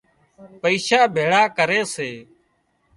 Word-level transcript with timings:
پئيشا 0.61 1.01
ڀيۯا 1.15 1.41
ڪري 1.57 1.79
سي 1.93 2.11